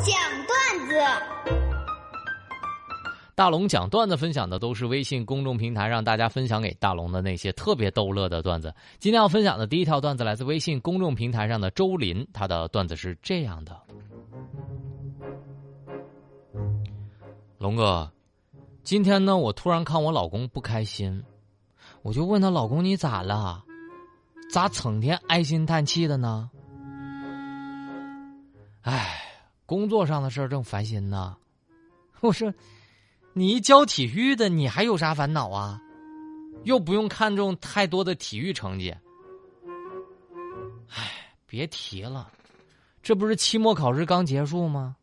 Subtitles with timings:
[0.00, 0.14] 讲
[0.46, 0.94] 段子。
[3.34, 8.74] 大龙讲段子分享的都是微信公众平台让大家分享给大龙的那些特别逗乐的段子。
[8.98, 13.80] 今天要分享的第一条段子来自微信公众平台上的周林，他的段子是这样的：
[17.58, 18.10] 龙哥，
[18.82, 21.22] 今天呢，我突然看我老公不开心，
[22.02, 23.64] 我就问他老公你咋了？
[24.52, 26.50] 咋成天唉声叹气的呢？
[28.82, 29.19] 哎，
[29.70, 31.36] 工作上的事儿正烦心呢。
[32.18, 32.52] 我说。
[33.32, 35.80] 你一教体育的，你还有啥烦恼啊？
[36.64, 38.92] 又不用看重太多的体育成绩。
[40.88, 41.12] 唉，
[41.46, 42.28] 别提了，
[43.00, 44.96] 这不是期末考试刚结束吗？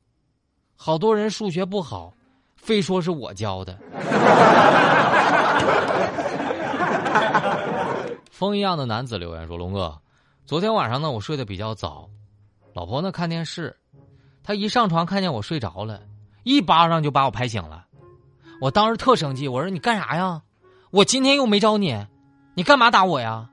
[0.75, 2.13] 好多人数学不好，
[2.57, 3.79] 非说是我教的。
[8.29, 9.97] 风一样的男子留言说：“龙哥，
[10.45, 12.09] 昨天晚上呢，我睡得比较早，
[12.73, 13.73] 老婆呢看电视，
[14.47, 15.99] 他一上床看见我睡着了，
[16.43, 17.85] 一巴掌就把我拍醒了。”
[18.61, 20.41] 我当时特生气，我说你干啥呀？
[20.89, 22.07] 我今天又没招你，
[22.53, 23.49] 你干嘛打我呀？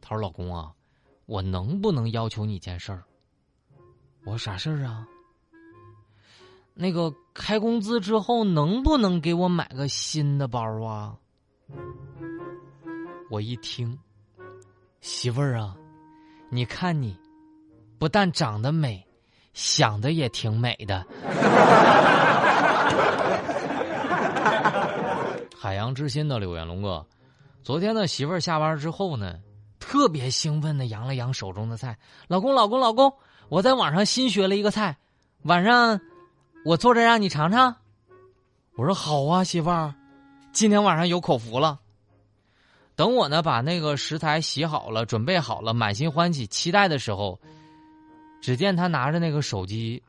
[0.01, 0.73] 她说：“老公啊，
[1.25, 3.05] 我能不能要求你件事儿？”
[4.27, 5.07] 我说：“啥事儿啊？”
[6.75, 11.15] 那个开工资之后能不能给我买个新的包啊？
[13.31, 13.97] 我一听，
[14.99, 15.73] 媳妇儿啊，
[16.49, 17.17] 你看你，
[17.97, 19.07] 不但长得美，
[19.53, 21.07] 想的也挺美的。
[25.55, 27.05] 海洋之心的柳岩龙哥。
[27.61, 29.39] 昨天呢，媳妇儿下班之后呢，
[29.79, 31.97] 特别兴奋的扬了扬手中的菜。
[32.27, 33.13] 老公，老公，老公，
[33.49, 34.97] 我在网上新学了一个菜，
[35.43, 35.99] 晚上
[36.65, 37.75] 我做着让你尝尝。
[38.75, 39.93] 我说好啊，媳妇儿，
[40.53, 41.79] 今天晚上有口福了。
[42.95, 47.39] 等我呢把那个食材洗好了，准备好了，满心欢喜期待的时候，
[48.41, 50.01] 只见他拿着那个手机，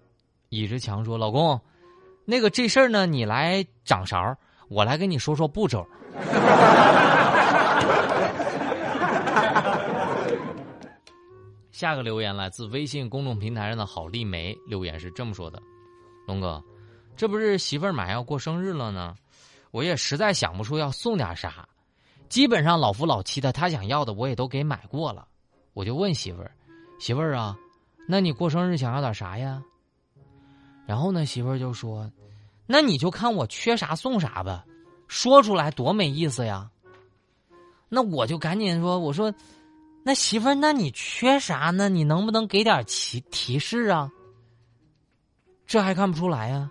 [0.49, 1.61] 倚着墙说：“老公，
[2.31, 4.37] 那个这事儿呢，你来掌勺，
[4.69, 5.85] 我来跟你说说步骤。
[11.73, 15.61] ”下个留言来自微信公众平台上的郝丽梅，留言是这么说的
[16.25, 16.63] ：“龙哥，
[17.17, 19.13] 这不是媳妇儿马上要过生日了呢，
[19.73, 21.69] 我也实在想不出要送点啥，
[22.29, 25.27] 基本上老夫老妻的，她想要的我也都给买过了，
[25.75, 26.53] 我就问媳妇儿，
[27.01, 27.57] 媳妇儿啊，
[28.07, 29.61] 那你过生日想要点啥呀？
[30.91, 32.11] 然后呢，媳妇儿就说，
[32.67, 34.65] 那你就看我缺啥送啥吧，
[35.07, 36.69] 说出来多没意思呀。
[37.89, 39.33] 那我就赶紧说，我说。”
[40.03, 41.89] 那媳妇儿，那你缺啥呢？
[41.89, 44.11] 你能不能给点提提示啊？
[45.65, 46.69] 这还看不出来呀？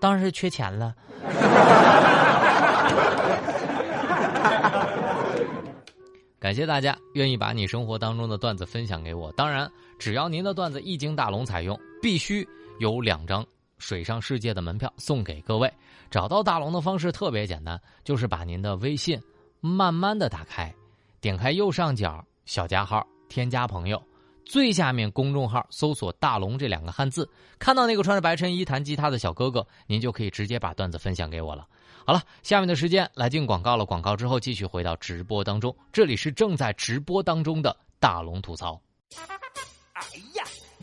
[0.00, 0.92] 当然是缺钱了。
[6.40, 9.30] 感谢大家愿意把你生活当中的段子分享给我。
[9.32, 12.44] 当然，只要您的段子一经大龙采用，必须
[12.78, 13.44] 有两张
[13.78, 15.72] 水上世界的门票送给各位。
[16.10, 19.20] 找到大龙的方式特别简单，就是把您的微信
[19.60, 20.74] 慢慢的打开，
[21.20, 22.24] 点开右上角。
[22.46, 24.02] 小加号，添加朋友，
[24.42, 27.28] 最下面公众号搜索“大龙”这两个汉字，
[27.58, 31.68] 看到那个穿着白衬衣弹吉他的小哥哥，您就可以直接把段子分享给我了。
[32.06, 38.80] 好了，下面的时间来进广告了，广告之后继续回到直播当中，这里是正在直播当中的大龙吐槽。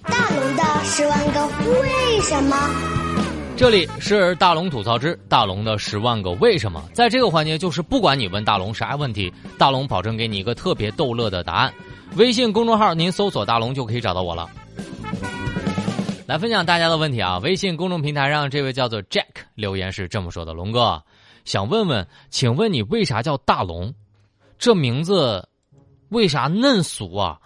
[0.05, 1.47] 大龙的十万个
[1.81, 2.55] 为什么？
[3.57, 11.73] 这里是大龙吐槽之大龙的十万个为什么，在这个环节就是不管你问大龙啥问题，大龙保证给你一个特别逗乐的答案。
[12.15, 14.49] 微信公众号您搜索大龙就可以找到我了。
[16.25, 17.37] 来分享大家的问题啊！
[17.39, 21.01] 微信公众平台上这位叫做 Jack 留言是这么说的：龙哥，
[21.45, 23.93] 想问问，请问你为啥叫大龙？
[24.57, 25.47] 这名字
[26.09, 27.37] 为啥嫩俗啊？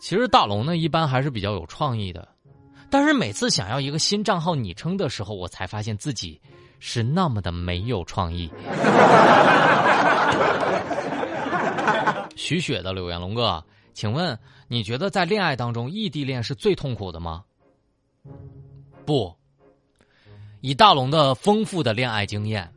[0.00, 2.26] 其实大龙呢，一般还是比较有创意的，
[2.88, 6.40] 但是每次想要一个新账号昵称的时候，我才发现自己
[6.78, 8.50] 是那么的没有创意。
[12.36, 13.62] 徐雪的留言，龙哥，
[13.92, 17.44] 请问你觉得在恋爱当中异地恋是最痛苦的吗？
[19.04, 19.34] 不，
[20.60, 22.72] 以大龙的丰富的恋爱经验，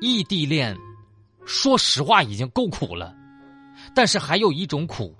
[0.00, 0.76] 异地恋，
[1.46, 3.14] 说实话已经够苦了，
[3.94, 5.16] 但是还有一种苦。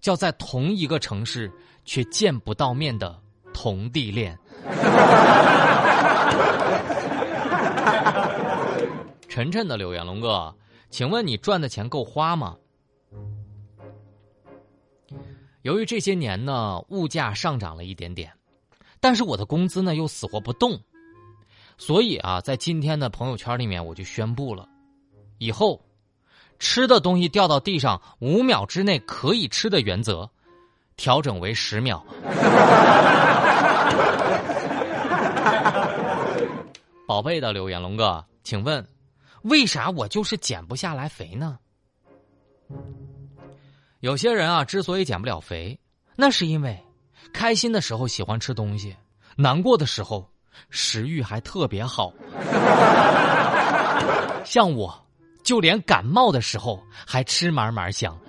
[0.00, 1.52] 叫在同一个城市
[1.84, 3.20] 却见不到面的
[3.52, 4.38] 同地恋，
[9.28, 10.54] 晨晨的留言，龙哥，
[10.88, 12.56] 请问你赚的钱够花吗？
[15.62, 18.32] 由于这些年呢，物价上涨了一点点，
[18.98, 20.80] 但是我的工资呢又死活不动，
[21.76, 24.66] 所以啊，在今天的朋友圈里面，我就宣布了，
[25.36, 25.84] 以后
[26.60, 30.30] 吃的东西掉到地上五秒之内可以吃的原则，
[30.96, 32.04] 调整为十秒。
[37.08, 38.86] 宝贝的留言，龙哥，请问，
[39.42, 41.58] 为啥我就是减不下来肥呢？
[43.98, 45.78] 有些人啊，之所以减不了肥，
[46.14, 46.78] 那是因为
[47.32, 48.94] 开心的时候喜欢吃东西，
[49.34, 50.30] 难过的时候
[50.68, 52.12] 食欲还特别好。
[54.44, 55.06] 像我，
[55.42, 58.16] 就连感冒的时候还吃嘛嘛香。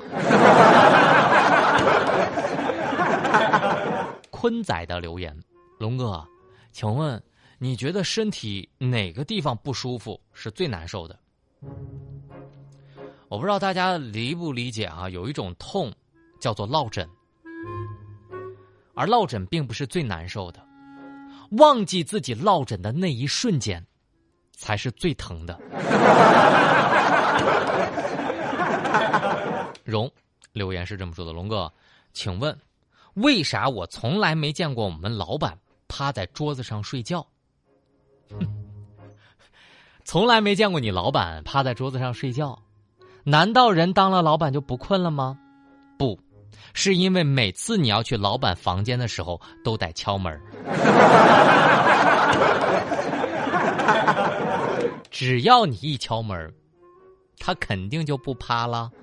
[4.30, 5.38] 坤仔的留言，
[5.78, 6.28] 龙哥，
[6.72, 7.22] 请问
[7.60, 11.20] 你觉得身体哪个地方不舒服是最难受的？
[13.28, 15.08] 我不知道大家理不理解啊？
[15.10, 15.94] 有一种痛，
[16.40, 17.08] 叫做落枕，
[18.96, 20.60] 而落枕并不是最难受的，
[21.52, 23.86] 忘记自己落枕的那一瞬间，
[24.58, 25.58] 才是最疼的。
[29.84, 30.10] 荣
[30.54, 31.72] 留言是这么说的：龙哥，
[32.14, 32.58] 请问
[33.16, 35.58] 为啥我从来没见过我们老板
[35.88, 37.26] 趴在桌子上睡觉？
[40.04, 42.58] 从来没见过你老板趴在桌子上睡觉。
[43.24, 45.38] 难道人当了老板就不困了吗？
[45.98, 46.20] 不，
[46.74, 50.40] 是因为每次你要去老板房间的时候都得敲门。
[55.12, 56.52] 只要你一敲门，
[57.42, 58.92] 他肯定就不趴了。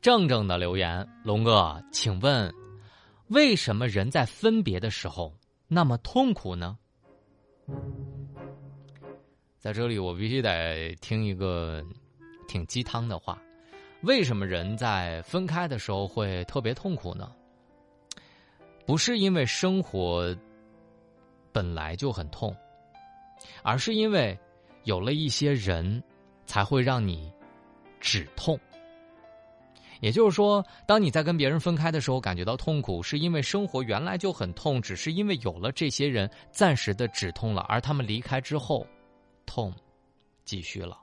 [0.00, 2.50] 正正的留言，龙哥，请问，
[3.28, 5.34] 为什么人在分别的时候
[5.66, 6.78] 那么痛苦呢？
[9.58, 11.84] 在这里，我必须得听一个
[12.46, 13.38] 挺鸡汤的话：
[14.02, 17.30] 为什么人在分开的时候会特别痛苦呢？
[18.86, 20.34] 不是因为生活
[21.52, 22.56] 本来就很痛，
[23.62, 24.38] 而是因为
[24.84, 26.02] 有了一些人，
[26.46, 27.32] 才会让你
[28.00, 28.58] 止痛。
[30.00, 38.86] 也就是说，当你在跟别人分开的时候感觉到痛苦，是因为生活原来就很痛，只是因为有了这些人暂时的止痛了，而他们离开之后。
[39.44, 39.72] 痛，
[40.44, 41.00] 继续了。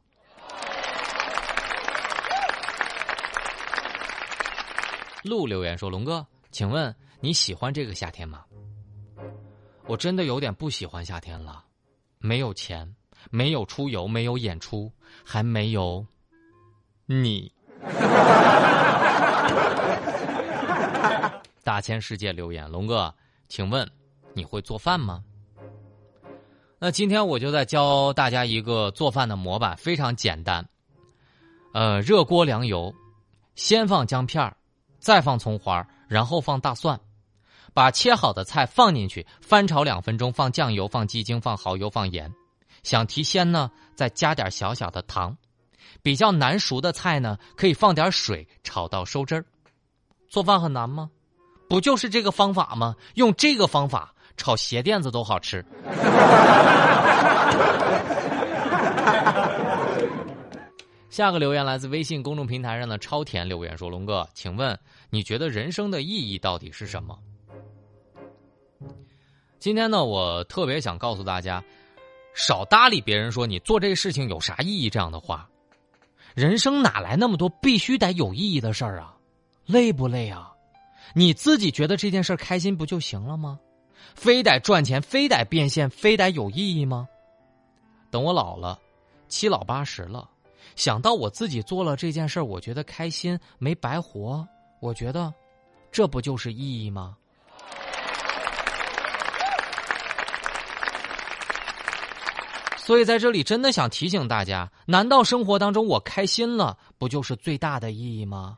[5.23, 8.45] 陆留言说：“龙哥，请问你喜欢这个夏天吗？”
[9.87, 11.65] 我真的有点不喜欢夏天了，
[12.25, 12.95] 没有钱，
[13.29, 14.91] 没有出游，没有演出，
[15.23, 16.03] 还没有
[17.05, 17.53] 你。
[21.63, 23.13] 大千世界留言：龙哥，
[23.47, 23.87] 请问
[24.33, 25.23] 你会做饭吗？
[26.79, 30.67] 那今天我就在教大家一个做饭的模板，非常简单。
[31.73, 32.93] 呃，热锅凉油，
[33.53, 34.51] 先放姜片
[34.99, 36.99] 再放葱花，然后放大蒜，
[37.75, 42.33] 把切好的菜放进去，翻炒两分钟，放酱油，放鸡精，放蚝油，放盐。
[42.83, 45.35] 想提鲜呢，再加点小小的糖。
[46.01, 49.43] 比较难熟的菜呢，可以放点水炒到收汁儿。
[50.29, 51.09] 做饭很难吗？
[51.67, 52.95] 不就是这个方法吗？
[53.15, 54.13] 用这个方法。
[54.37, 55.65] 炒鞋垫子都好吃。
[61.09, 67.17] 下个留言来自微信公众平台上的超甜留言说：“龙哥，请问你觉得人生的意义到底是什么？”
[69.59, 71.63] 今天呢，我特别想告诉大家，
[72.33, 75.49] 少搭理别人说你做这个事情有啥意义这样的话。
[76.35, 79.15] 人生哪来那么多必须得有意义的事儿啊？
[79.65, 80.51] 累不累啊？
[81.13, 83.57] 你自己觉得这件事开心不就行了吗？
[84.13, 87.07] 非得赚钱，非得变现，非得有意义吗？
[88.11, 88.77] 等我老了，
[89.27, 90.29] 七老八十了，
[90.75, 94.45] 想到我自己做了这件事我觉得开心，没白活，
[94.81, 95.33] 我觉得，
[95.91, 97.17] 这不就是意义吗？
[102.85, 108.55] 所以在这里真的想提醒大家：难道生活当中我开心了，不就是最大的意义吗？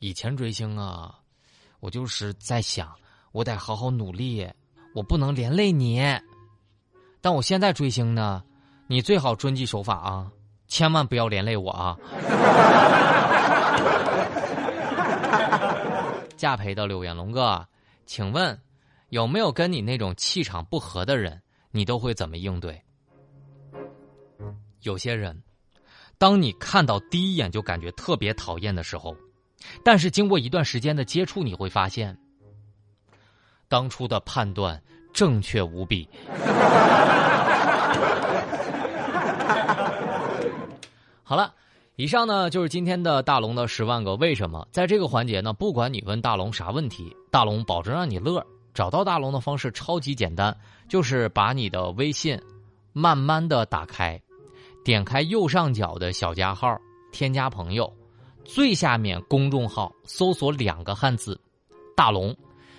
[0.00, 1.20] 以前追星啊，
[1.78, 2.92] 我就是在想，
[3.30, 4.50] 我得好好努力，
[4.92, 6.02] 我不能连累你。
[7.20, 8.42] 但我现在追星呢，
[8.88, 10.32] 你最好遵纪守法啊，
[10.70, 11.98] 千万不要连累我啊。
[16.38, 17.66] 驾培的留言，龙哥，
[18.06, 18.58] 请问
[19.10, 22.82] 有没有跟你那种气场不合的人，你都会怎么应对？
[24.80, 25.42] 有些人，
[26.16, 29.14] 当你看到第一眼就感觉特别讨厌的时候，
[29.84, 32.16] 但是经过一段时间的接触，你会发现，
[33.68, 36.08] 当初的判断正确无比。
[41.30, 41.54] 好了，
[41.94, 44.66] 以上呢就是今天的大龙的十万个为什么。
[44.72, 48.44] 在这个环节呢，不管你问大龙啥问题，大龙保证让你乐。
[48.74, 50.52] 找到大龙的方式超级简单，
[50.88, 52.36] 就是把你的微信
[52.92, 54.20] 慢慢的打开，
[54.84, 56.76] 点开右上角的小加号，
[57.12, 57.88] 添加朋友，
[58.44, 61.40] 最下面公众号搜索两个汉字
[61.96, 62.36] “大龙”，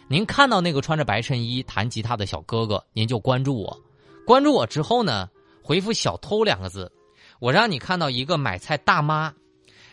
[0.10, 3.82] 您看到那个穿着白衬衣弹吉他的小哥哥，您就关注我。
[4.28, 5.30] 关注我之后呢，
[5.64, 6.92] 回复“小偷”两个字，
[7.42, 9.34] 我让你看到一个买菜大妈。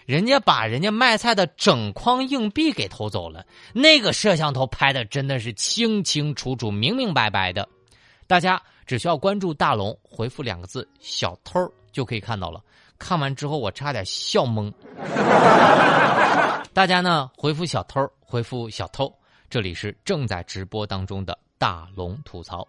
[0.05, 7.67] 人家把人家卖菜的整筐硬币给偷走了，那个摄像头拍的真的是清清楚楚、明明白白的。
[8.27, 11.59] 大家只需要关注大龙，回复两个字“小偷”
[11.91, 12.63] 就可以看到了。
[12.99, 14.71] 看完之后，我差点笑懵。
[16.75, 19.11] 大家呢，回复“小偷”，回复“小偷”，
[19.49, 22.67] 这里是正在直播当中的大龙吐槽。